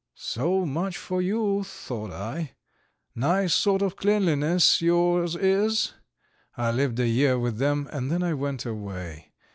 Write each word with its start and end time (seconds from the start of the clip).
So 0.15 0.65
much 0.65 0.97
for 0.97 1.21
you, 1.21 1.63
thought 1.63 2.09
I; 2.11 2.53
nice 3.13 3.53
sort 3.53 3.83
of 3.83 3.95
cleanliness 3.97 4.81
yours 4.81 5.35
is. 5.35 5.93
I 6.57 6.71
lived 6.71 6.99
a 6.99 7.07
year 7.07 7.37
with 7.37 7.59
them 7.59 7.87
and 7.91 8.09
then 8.09 8.23
I 8.23 8.33
went 8.33 8.65
away. 8.65 9.31